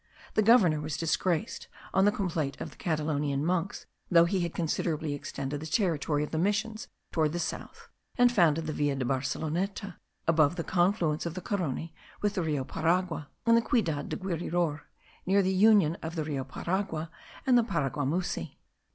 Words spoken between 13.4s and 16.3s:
and the Ciudad de Guirior, near the union of the